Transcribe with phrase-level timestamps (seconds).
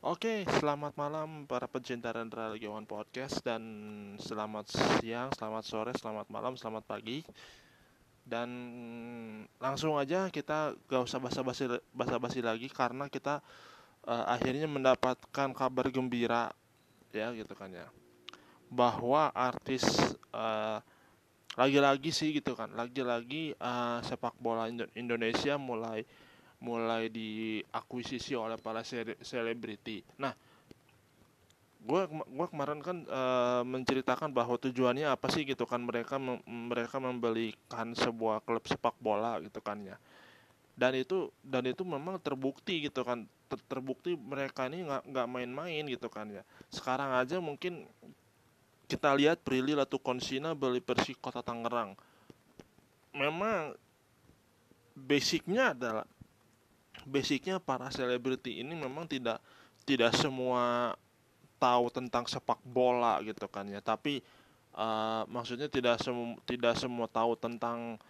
[0.00, 3.60] Oke, selamat malam para pecinta dan relawan podcast dan
[4.16, 7.20] selamat siang, selamat sore, selamat malam, selamat pagi.
[8.24, 8.48] Dan
[9.60, 13.44] langsung aja kita gak usah basa-basi basa-basi lagi karena kita
[14.08, 16.48] uh, akhirnya mendapatkan kabar gembira
[17.12, 17.84] ya gitu kan ya.
[18.72, 19.84] Bahwa artis
[20.32, 20.80] uh,
[21.60, 24.64] lagi-lagi sih gitu kan, lagi-lagi uh, sepak bola
[24.96, 26.08] Indonesia mulai
[26.60, 28.84] mulai diakuisisi oleh para
[29.24, 30.04] selebriti.
[30.20, 30.36] Nah,
[31.80, 32.02] gue
[32.36, 33.22] gua kemarin kan e,
[33.64, 39.64] menceritakan bahwa tujuannya apa sih gitu kan mereka mereka membelikan sebuah klub sepak bola gitu
[39.64, 39.96] kan ya.
[40.76, 45.84] Dan itu dan itu memang terbukti gitu kan ter, terbukti mereka ini nggak nggak main-main
[45.88, 46.44] gitu kan ya.
[46.68, 47.88] Sekarang aja mungkin
[48.84, 49.72] kita lihat Prilly
[50.04, 51.96] Konsina beli Persi Kota Tangerang.
[53.16, 53.72] Memang
[54.94, 56.04] basicnya adalah
[57.06, 59.40] basicnya para selebriti ini memang tidak
[59.88, 60.94] tidak semua
[61.60, 63.84] tahu tentang sepak bola gitu kan ya.
[63.84, 64.24] Tapi
[64.74, 68.00] uh, maksudnya tidak semua tidak semua tahu tentang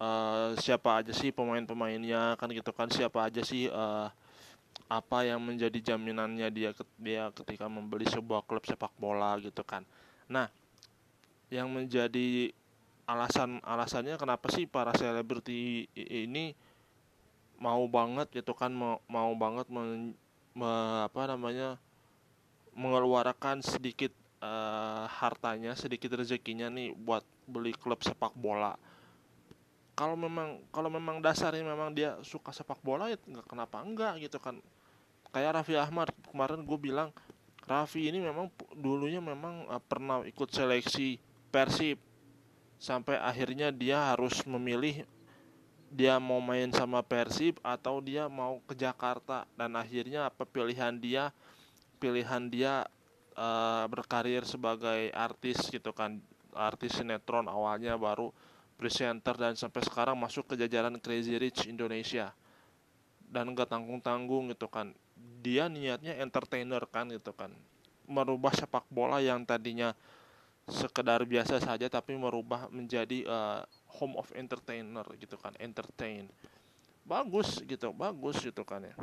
[0.00, 2.88] uh, siapa aja sih pemain-pemainnya kan gitu kan.
[2.92, 4.08] Siapa aja sih uh,
[4.88, 9.84] apa yang menjadi jaminannya dia dia ketika membeli sebuah klub sepak bola gitu kan.
[10.28, 10.48] Nah
[11.48, 12.52] yang menjadi
[13.08, 16.52] alasan alasannya kenapa sih para selebriti ini
[17.58, 20.14] mau banget gitu kan mau mau banget men,
[20.54, 20.70] me,
[21.02, 21.76] apa namanya
[22.78, 28.78] mengeluarkan sedikit uh, hartanya sedikit rezekinya nih buat beli klub sepak bola.
[29.98, 34.38] Kalau memang kalau memang dasarnya memang dia suka sepak bola ya nggak kenapa enggak gitu
[34.38, 34.62] kan.
[35.34, 37.10] Kayak Raffi Ahmad kemarin gue bilang
[37.66, 41.18] Raffi ini memang dulunya memang uh, pernah ikut seleksi
[41.50, 41.98] Persib.
[42.78, 45.02] Sampai akhirnya dia harus memilih
[45.88, 49.48] dia mau main sama Persib atau dia mau ke Jakarta.
[49.56, 51.32] Dan akhirnya apa pilihan dia
[51.98, 52.86] pilihan dia
[53.34, 56.20] uh, berkarir sebagai artis gitu kan.
[56.52, 58.32] Artis sinetron awalnya baru
[58.78, 62.32] presenter dan sampai sekarang masuk ke jajaran Crazy Rich Indonesia.
[63.28, 64.92] Dan gak tanggung tanggung gitu kan.
[65.44, 67.52] Dia niatnya entertainer kan gitu kan.
[68.08, 69.92] Merubah sepak bola yang tadinya
[70.68, 73.64] sekedar biasa saja tapi merubah menjadi uh,
[73.98, 76.30] home of entertainer gitu kan entertain.
[77.02, 78.94] Bagus gitu bagus gitu kan ya.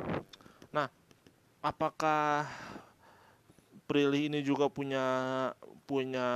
[0.72, 0.88] Nah
[1.60, 2.48] apakah
[3.86, 5.06] Prilly ini juga punya
[5.86, 6.28] punya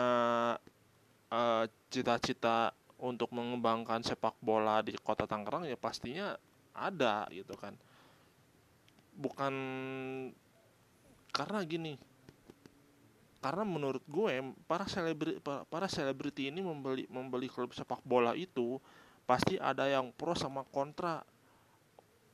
[1.35, 5.67] uh, cita-cita untuk mengembangkan sepak bola di kota Tangerang?
[5.67, 6.39] Ya pastinya
[6.71, 7.75] ada gitu kan.
[9.19, 9.55] Bukan
[11.31, 11.95] karena gini
[13.41, 18.77] karena menurut gue para selebriti para selebriti ini membeli membeli klub sepak bola itu
[19.25, 21.25] pasti ada yang pro sama kontra.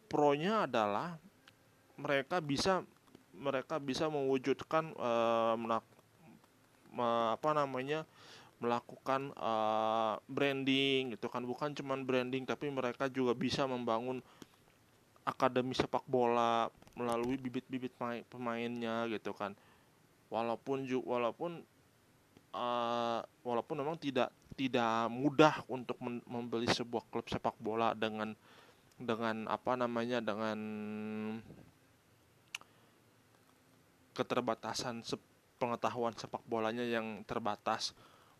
[0.07, 1.19] Pronya adalah
[1.99, 2.83] mereka bisa
[3.35, 5.87] mereka bisa mewujudkan uh, melak,
[6.95, 8.07] me, apa namanya
[8.59, 11.47] melakukan uh, branding gitu kan.
[11.47, 14.19] Bukan cuman branding tapi mereka juga bisa membangun
[15.23, 16.67] akademi sepak bola
[16.99, 17.95] melalui bibit-bibit
[18.31, 19.55] pemainnya gitu kan
[20.31, 21.63] walaupun walaupun
[22.55, 28.33] uh, walaupun memang tidak tidak mudah untuk membeli sebuah klub sepak bola dengan
[28.97, 30.59] dengan apa namanya dengan
[34.17, 35.21] keterbatasan se
[35.61, 37.93] pengetahuan sepak bolanya yang terbatas.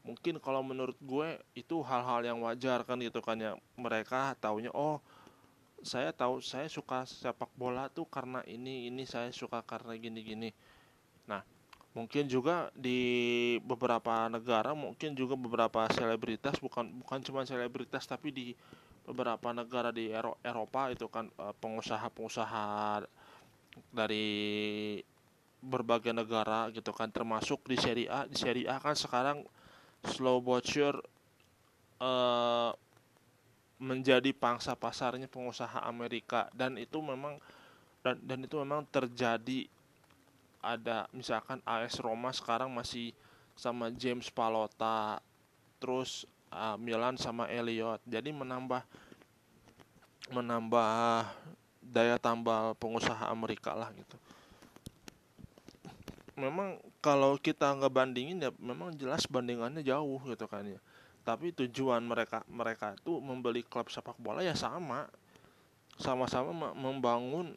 [0.05, 3.53] Mungkin kalau menurut gue itu hal-hal yang wajar kan gitu kan ya.
[3.77, 5.05] Mereka taunya oh
[5.85, 10.49] saya tahu saya suka sepak bola tuh karena ini ini saya suka karena gini gini
[11.97, 18.47] mungkin juga di beberapa negara mungkin juga beberapa selebritas bukan bukan cuma selebritas tapi di
[19.09, 23.01] beberapa negara di Ero Eropa itu kan eh, pengusaha-pengusaha
[23.97, 24.37] dari
[25.61, 28.29] berbagai negara gitu kan termasuk di Serie A.
[28.29, 29.43] Di Serie A kan sekarang
[30.07, 30.95] slow butcher
[31.99, 32.71] uh,
[33.77, 36.49] menjadi pangsa pasarnya pengusaha Amerika.
[36.55, 37.41] Dan itu memang
[38.01, 39.67] dan dan itu memang terjadi
[40.61, 43.13] ada misalkan AS Roma sekarang masih
[43.57, 45.21] sama James Palota
[45.81, 48.01] terus uh, Milan sama Elliot.
[48.05, 48.85] Jadi menambah
[50.31, 51.25] menambah
[51.81, 54.17] daya tambal pengusaha Amerika lah gitu.
[56.37, 60.81] Memang kalau kita nggak bandingin ya memang jelas bandingannya jauh gitu kan ya.
[61.25, 65.09] Tapi tujuan mereka mereka itu membeli klub sepak bola ya sama.
[65.97, 67.57] Sama-sama membangun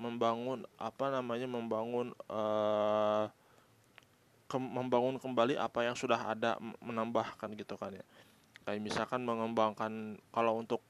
[0.00, 3.28] membangun apa namanya membangun uh,
[4.48, 8.04] ke, membangun kembali apa yang sudah ada menambahkan gitu kan ya.
[8.64, 10.80] Kayak misalkan mengembangkan kalau untuk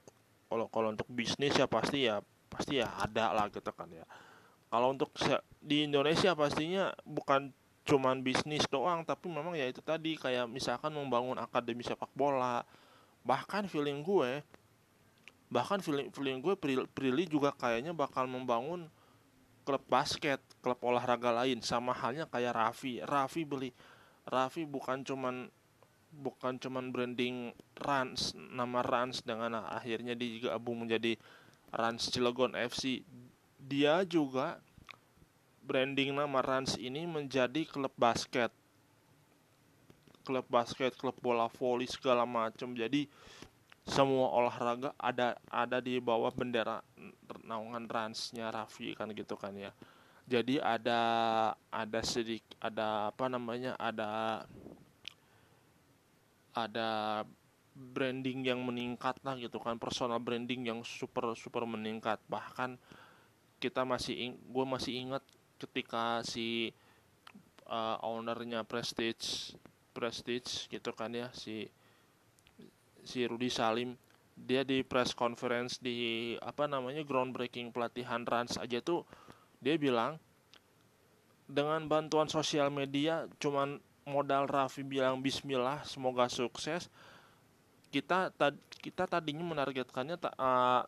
[0.46, 4.06] kalau kalau untuk bisnis ya pasti ya pasti ya ada lah gitu kan ya.
[4.70, 5.10] Kalau untuk
[5.58, 7.50] di Indonesia pastinya bukan
[7.90, 12.62] cuman bisnis doang tapi memang ya itu tadi kayak misalkan membangun akademi sepak bola
[13.26, 14.44] bahkan feeling gue
[15.50, 16.54] bahkan feeling feeling gue
[16.94, 18.86] Prilly juga kayaknya bakal membangun
[19.62, 23.00] klub basket klub olahraga lain sama halnya kayak Raffi.
[23.04, 23.70] Raffi beli
[24.28, 25.48] Raffi bukan cuman
[26.10, 31.14] bukan cuman branding Rans nama Rans dengan akhirnya dia digabung menjadi
[31.70, 33.06] Rans Cilegon FC
[33.60, 34.58] dia juga
[35.62, 38.50] branding nama Rans ini menjadi klub basket.
[40.26, 43.06] Klub basket klub bola voli segala macam jadi
[43.88, 46.85] semua olahraga ada ada di bawah bendera
[47.44, 49.73] naungan Ransnya Raffi kan gitu kan ya.
[50.31, 51.00] Jadi ada
[51.75, 54.43] ada sedik ada apa namanya ada
[56.55, 56.91] ada
[57.75, 62.23] branding yang meningkat lah gitu kan personal branding yang super super meningkat.
[62.31, 62.79] Bahkan
[63.59, 65.25] kita masih gue masih ingat
[65.61, 66.73] ketika si
[67.67, 69.53] uh, ownernya Prestige
[69.91, 71.67] Prestige gitu kan ya si
[73.10, 73.98] si Rudy Salim.
[74.38, 79.04] Dia di press conference di apa namanya groundbreaking pelatihan Rans aja tuh
[79.60, 80.16] dia bilang
[81.44, 86.88] dengan bantuan sosial media cuman modal Raffi bilang Bismillah semoga sukses
[87.90, 90.86] kita tad, kita tadinya menargetkannya uh,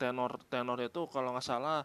[0.00, 1.84] tenor tenor itu kalau nggak salah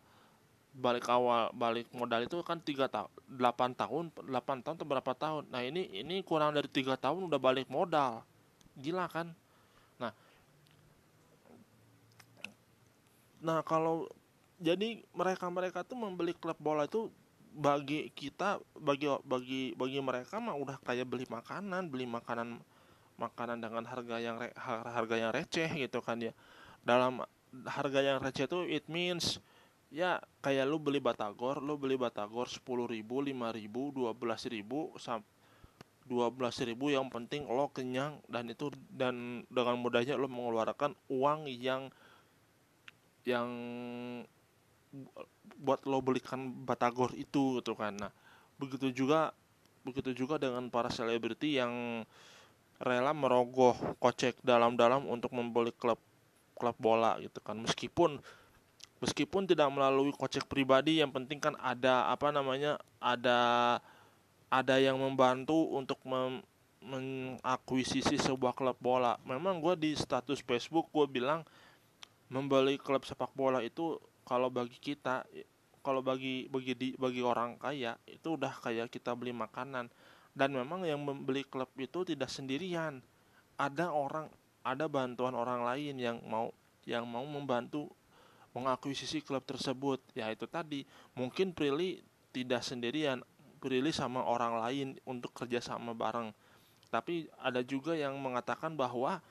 [0.75, 5.43] balik awal balik modal itu kan tiga tahun delapan tahun delapan tahun atau berapa tahun.
[5.47, 8.23] Nah ini ini kurang dari tiga tahun udah balik modal.
[8.79, 9.31] Gila kan
[9.95, 10.11] nah
[13.45, 14.09] nah kalau
[14.57, 17.13] jadi mereka mereka tuh membeli klub bola itu
[17.53, 22.59] bagi kita bagi bagi bagi mereka mah udah kayak beli makanan beli makanan
[23.15, 24.51] makanan dengan harga yang re,
[24.91, 26.35] harga yang receh gitu kan ya.
[26.83, 27.23] Dalam
[27.63, 29.39] harga yang receh itu it means
[29.87, 34.91] ya kayak lu beli batagor lu beli batagor sepuluh ribu lima ribu dua belas ribu
[36.05, 41.47] dua belas ribu yang penting lo kenyang dan itu dan dengan mudahnya lo mengeluarkan uang
[41.47, 41.87] yang
[43.25, 43.49] yang
[45.59, 47.97] buat lo belikan batagor itu gitu kan.
[47.97, 48.13] Nah
[48.55, 49.35] begitu juga
[49.85, 52.05] begitu juga dengan para selebriti yang
[52.81, 55.99] rela merogoh kocek dalam-dalam untuk membeli klub
[56.55, 57.59] klub bola gitu kan.
[57.59, 58.21] Meskipun
[59.03, 63.39] meskipun tidak melalui kocek pribadi yang penting kan ada apa namanya ada
[64.49, 66.39] ada yang membantu untuk mem,
[66.85, 69.17] mengakuisisi sebuah klub bola.
[69.25, 71.43] Memang gue di status Facebook gue bilang
[72.29, 75.25] membeli klub sepak bola itu kalau bagi kita
[75.85, 79.85] kalau bagi bagi di, bagi orang kaya itu udah kayak kita beli makanan.
[80.35, 82.99] Dan memang yang membeli klub itu tidak sendirian.
[83.55, 84.27] Ada orang
[84.65, 86.49] ada bantuan orang lain yang mau
[86.89, 87.93] yang mau membantu
[88.57, 90.01] mengakuisisi klub tersebut.
[90.17, 90.83] Ya itu tadi.
[91.13, 92.01] Mungkin Prilly
[92.33, 93.21] tidak sendirian.
[93.61, 96.33] Prilly sama orang lain untuk kerjasama bareng.
[96.89, 99.21] Tapi ada juga yang mengatakan bahwa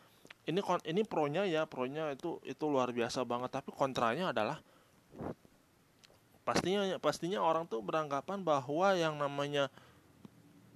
[0.45, 3.51] ini ini pronya ya pronya itu itu luar biasa banget.
[3.53, 4.61] Tapi kontranya adalah
[6.45, 9.73] pastinya pastinya orang tuh beranggapan bahwa yang namanya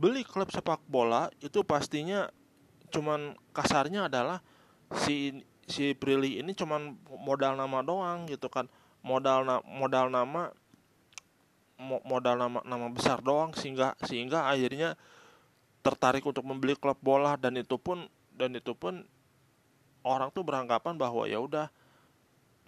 [0.00, 2.32] beli klub sepak bola itu pastinya
[2.88, 4.40] cuman kasarnya adalah
[5.04, 8.66] si si Prilly ini cuman modal nama doang gitu kan.
[9.04, 10.50] Modal na modal nama
[11.78, 14.98] modal nama nama besar doang sehingga sehingga akhirnya
[15.84, 19.06] tertarik untuk membeli klub bola dan itu pun dan itu pun
[20.08, 21.68] orang tuh beranggapan bahwa ya udah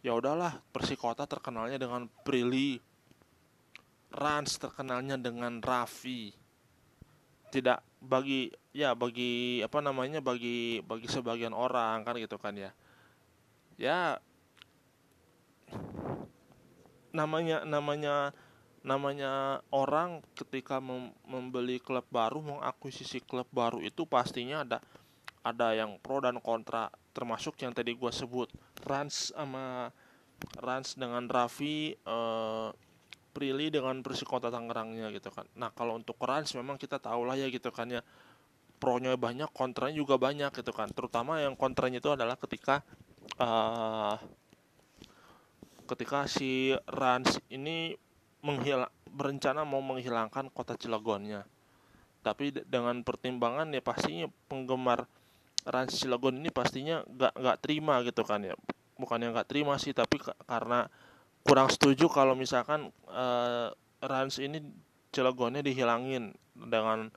[0.05, 2.77] ya udahlah Persikota terkenalnya dengan Prilly
[4.11, 6.35] Rans terkenalnya dengan Raffi.
[7.51, 12.71] Tidak bagi ya bagi apa namanya bagi bagi sebagian orang kan gitu kan ya.
[13.79, 14.19] Ya
[17.15, 18.35] namanya namanya
[18.81, 24.79] namanya orang ketika mem membeli klub baru mengakuisisi klub baru itu pastinya ada
[25.45, 28.49] ada yang pro dan kontra termasuk yang tadi gue sebut
[28.87, 29.91] Rans sama
[30.59, 32.69] Rans dengan Raffi eh,
[33.31, 37.51] Prilly dengan Persikota Tangerangnya gitu kan nah kalau untuk Rans memang kita tahu lah ya
[37.51, 38.03] gitu kan ya
[38.81, 42.81] pronya banyak kontranya juga banyak gitu kan terutama yang kontranya itu adalah ketika
[43.37, 44.17] uh,
[45.91, 47.99] ketika si Rans ini
[48.47, 51.43] menghil berencana mau menghilangkan kota Cilegonnya.
[52.21, 55.09] Tapi dengan pertimbangan ya pastinya penggemar
[55.71, 58.59] Rans Cilegon ini pastinya gak gak terima gitu kan ya.
[58.99, 60.91] Bukan yang gak terima sih tapi karena
[61.47, 63.73] kurang setuju kalau misalkan uh,
[64.03, 64.61] Rans ini
[65.11, 67.11] Cilegonnya dihilangin dengan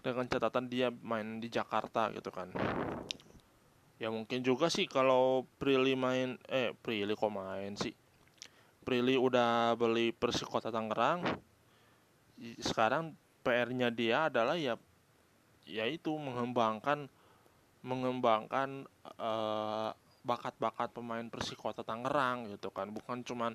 [0.00, 2.52] dengan catatan dia main di Jakarta gitu kan.
[4.00, 7.92] Ya mungkin juga sih kalau Prilly main eh Prilly kok main sih?
[8.80, 11.20] Prilly udah beli Persikota Tangerang.
[12.64, 13.12] Sekarang
[13.44, 14.80] PR-nya dia adalah ya
[15.68, 17.12] yaitu mengembangkan
[17.80, 18.84] mengembangkan
[19.16, 22.92] uh, bakat-bakat pemain Persikota Tangerang gitu kan.
[22.92, 23.52] Bukan cuman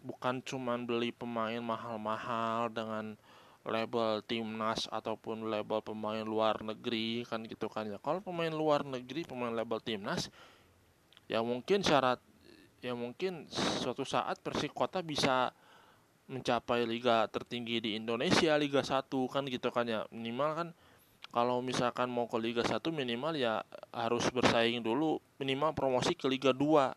[0.00, 3.16] bukan cuman beli pemain mahal-mahal dengan
[3.62, 7.98] label timnas ataupun label pemain luar negeri kan gitu kan ya.
[8.02, 10.28] Kalau pemain luar negeri pemain label timnas
[11.30, 12.18] ya mungkin syarat
[12.82, 13.46] ya mungkin
[13.78, 15.54] suatu saat Persikota bisa
[16.26, 20.04] mencapai liga tertinggi di Indonesia Liga 1 kan gitu kan ya.
[20.10, 20.68] Minimal kan
[21.32, 25.16] kalau misalkan mau ke Liga 1 minimal ya harus bersaing dulu.
[25.40, 26.92] Minimal promosi ke Liga 2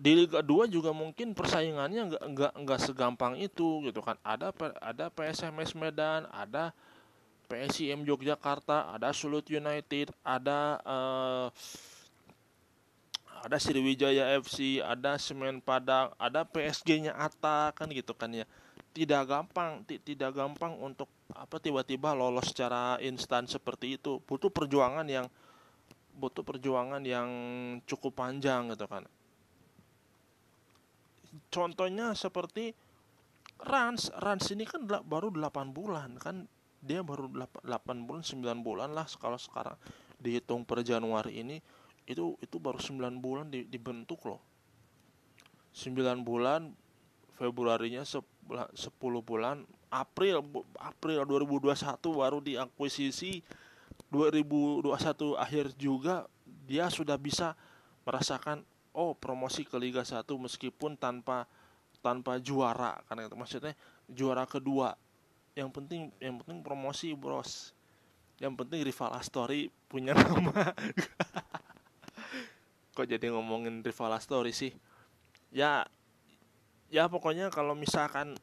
[0.00, 4.16] di Liga 2 juga mungkin persaingannya nggak nggak nggak segampang itu gitu kan.
[4.24, 6.72] Ada ada PSMS Medan ada
[7.52, 11.46] PSIM Yogyakarta ada Sulut United ada uh,
[13.44, 18.48] ada Sriwijaya FC ada Semen Padang ada PSG-nya Ata kan gitu kan ya.
[18.96, 24.18] Tidak gampang tidak gampang untuk apa tiba-tiba lolos secara instan seperti itu?
[24.24, 25.26] Butuh perjuangan yang
[26.16, 27.28] butuh perjuangan yang
[27.88, 29.06] cukup panjang gitu kan.
[31.48, 32.74] Contohnya seperti
[33.60, 36.44] Rans Rans ini kan baru 8 bulan kan.
[36.80, 39.76] Dia baru 8, 8 bulan 9 bulan lah kalau sekarang
[40.16, 41.56] dihitung per Januari ini.
[42.08, 44.40] Itu itu baru 9 bulan di, dibentuk loh.
[45.76, 46.72] 9 bulan
[47.40, 48.20] Februarinya 10
[49.24, 50.46] bulan April
[50.78, 51.74] April 2021
[52.14, 53.42] baru diakuisisi.
[54.10, 54.90] 2021
[55.38, 56.26] akhir juga
[56.66, 57.54] dia sudah bisa
[58.02, 61.46] merasakan oh promosi ke Liga 1 meskipun tanpa
[62.02, 62.98] tanpa juara.
[63.06, 63.74] Karena itu maksudnya
[64.06, 64.94] juara kedua.
[65.54, 67.74] Yang penting yang penting promosi bros.
[68.40, 70.72] Yang penting rival Astori punya nama.
[72.94, 74.72] Kok jadi ngomongin rival Astori sih?
[75.50, 75.86] Ya
[76.90, 78.34] ya pokoknya kalau misalkan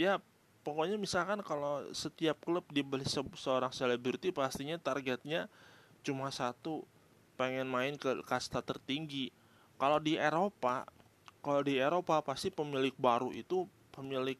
[0.00, 0.16] ya
[0.64, 5.52] pokoknya misalkan kalau setiap klub dibeli se seorang selebriti pastinya targetnya
[6.00, 6.88] cuma satu
[7.36, 9.28] pengen main ke kasta tertinggi.
[9.76, 10.88] Kalau di Eropa
[11.44, 14.36] kalau di Eropa pasti pemilik baru itu pemilik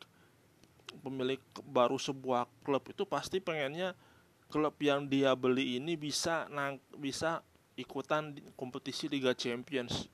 [1.04, 3.92] pemilik baru sebuah klub itu pasti pengennya
[4.52, 7.44] klub yang dia beli ini bisa nang bisa
[7.76, 10.08] ikutan kompetisi Liga Champions.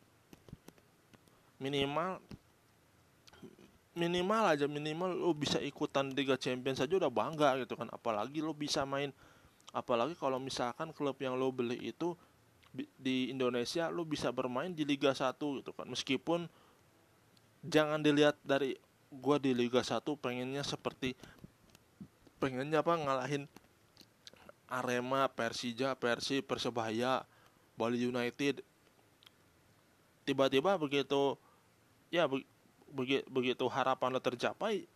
[1.59, 2.23] Minimal
[3.97, 8.53] minimal aja minimal lo bisa ikutan Liga Champions saja udah bangga gitu kan apalagi lo
[8.53, 9.09] bisa main
[9.73, 12.13] apalagi kalau misalkan klub yang lo beli itu
[12.77, 16.45] di Indonesia lu bisa bermain di Liga 1 gitu kan meskipun
[17.65, 18.77] jangan dilihat dari
[19.09, 21.17] gua di Liga 1 pengennya seperti
[22.37, 23.49] pengennya apa ngalahin
[24.67, 27.23] Arema, Persija, Persi, Persebaya,
[27.79, 28.67] Bali United.
[30.27, 31.39] Tiba-tiba begitu
[32.11, 32.27] ya
[32.91, 34.87] begitu begitu harapan lo tercapai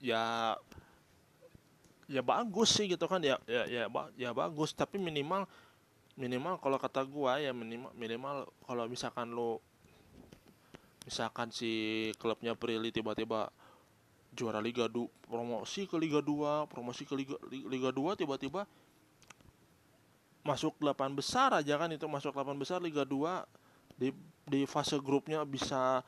[0.00, 0.54] ya
[2.08, 3.84] ya bagus sih gitu kan ya ya ya,
[4.16, 4.72] ya bagus.
[4.72, 5.44] Tapi minimal
[6.18, 9.60] minimal kalau kata gua ya minimal minimal kalau misalkan lo
[11.04, 13.48] misalkan si klubnya Prilly tiba-tiba
[14.36, 18.68] juara Liga 2 promosi ke Liga 2 promosi ke Liga Liga 2 tiba-tiba
[20.44, 23.44] masuk 8 besar aja kan itu masuk 8 besar Liga 2
[23.98, 24.14] di
[24.48, 26.00] di fase grupnya bisa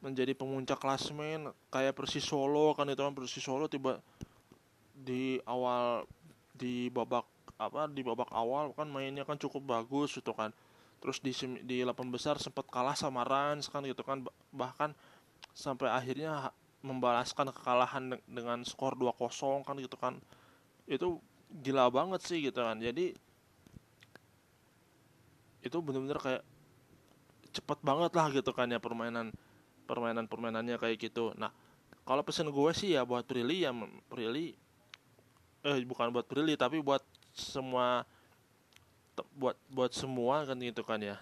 [0.00, 4.00] menjadi pemuncak klasmen kayak Persis Solo kan itu kan Persis Solo tiba
[4.94, 6.04] di awal
[6.56, 7.24] di babak
[7.60, 10.52] apa di babak awal kan mainnya kan cukup bagus gitu kan.
[11.00, 11.32] Terus di
[11.64, 14.92] di delapan besar sempat kalah sama Rans kan gitu kan bahkan
[15.52, 20.16] sampai akhirnya membalaskan kekalahan dengan skor 2-0 kan gitu kan.
[20.88, 21.20] Itu
[21.50, 22.80] gila banget sih gitu kan.
[22.80, 23.12] Jadi
[25.60, 26.42] itu bener-bener kayak
[27.50, 29.34] cepet banget lah gitu kan ya permainan
[29.84, 31.34] permainan permainannya kayak gitu.
[31.34, 31.50] Nah
[32.06, 33.74] kalau pesen gue sih ya buat Prilly ya
[34.06, 34.54] Prilly
[35.66, 37.02] eh bukan buat Prilly tapi buat
[37.34, 38.06] semua
[39.36, 41.18] buat buat semua kan gitu kan ya.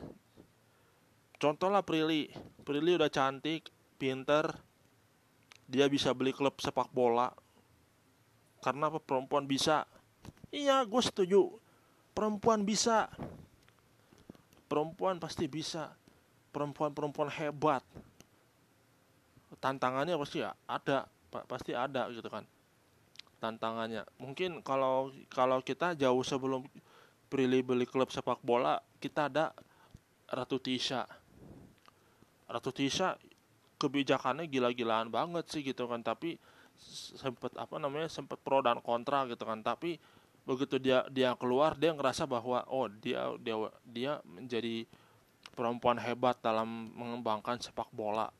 [1.40, 2.28] Contoh lah Prilly
[2.62, 4.52] Prilly udah cantik pinter
[5.68, 7.32] dia bisa beli klub sepak bola.
[8.64, 8.99] Karena apa?
[8.99, 9.85] Perempuan bisa.
[10.49, 11.52] Iya gue setuju.
[12.16, 13.12] Perempuan bisa.
[14.68, 15.92] Perempuan pasti bisa
[16.58, 17.86] perempuan-perempuan hebat.
[19.62, 21.06] Tantangannya pasti ada
[21.46, 22.42] pasti ada gitu kan.
[23.38, 24.02] Tantangannya.
[24.18, 26.66] Mungkin kalau kalau kita jauh sebelum
[27.30, 29.54] Prilly beli klub sepak bola kita ada
[30.26, 31.06] Ratu Tisha.
[32.50, 33.14] Ratu Tisha
[33.78, 36.42] kebijakannya gila-gilaan banget sih gitu kan tapi
[37.14, 39.62] sempet apa namanya sempet pro dan kontra gitu kan.
[39.62, 40.02] Tapi
[40.42, 43.54] begitu dia dia keluar dia ngerasa bahwa oh dia dia
[43.86, 44.88] dia menjadi
[45.58, 48.30] perempuan hebat dalam mengembangkan sepak bola.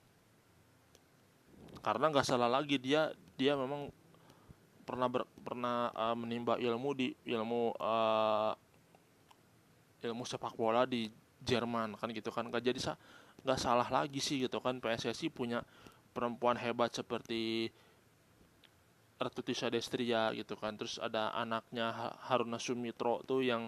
[1.83, 3.91] Karena nggak salah lagi dia dia memang
[4.87, 8.55] pernah ber, pernah uh, menimba ilmu di ilmu uh,
[9.99, 11.11] ilmu sepak bola di
[11.43, 12.47] Jerman kan gitu kan.
[12.47, 12.95] Nggak jadi
[13.43, 14.79] nggak salah lagi sih gitu kan.
[14.79, 15.67] PSSI punya
[16.15, 17.67] perempuan hebat seperti
[19.19, 20.79] Ratu Tisha Destria gitu kan.
[20.79, 23.67] Terus ada anaknya Haruna Sumitro tuh yang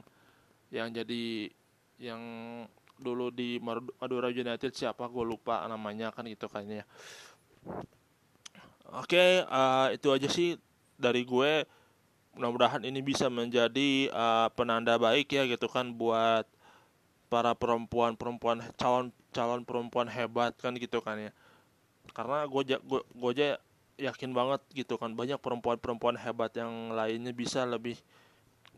[0.71, 1.51] yang jadi
[1.99, 2.23] yang
[3.01, 3.57] dulu di
[3.99, 5.09] Madura United siapa?
[5.09, 6.85] Gue lupa namanya kan gitu kayaknya
[8.91, 10.59] oke okay, uh, itu aja sih
[10.99, 11.65] dari gue.
[12.31, 16.47] Mudah-mudahan ini bisa menjadi uh, penanda baik ya gitu kan buat
[17.27, 21.33] para perempuan-perempuan calon calon perempuan hebat kan gitu kan ya.
[22.15, 23.59] Karena gue gue gue aja
[24.01, 27.99] yakin banget gitu kan banyak perempuan-perempuan hebat yang lainnya bisa lebih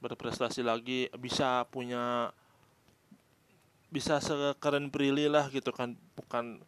[0.02, 2.34] berprestasi lagi bisa punya
[3.92, 6.64] bisa sekeren Prilly lah gitu kan bukan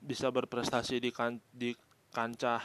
[0.00, 1.76] bisa berprestasi di kan di
[2.16, 2.64] kancah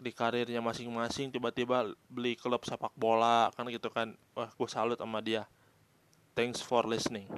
[0.00, 4.18] di karirnya masing-masing tiba-tiba beli klub sepak bola kan gitu kan.
[4.34, 5.46] Wah gue salut sama dia.
[6.34, 7.30] Thanks for listening